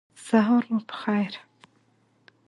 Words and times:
سهار 0.25 0.63
مو 0.69 0.79
پخیر 0.87 1.33